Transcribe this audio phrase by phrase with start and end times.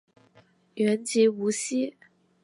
[0.73, 1.95] 原籍无锡。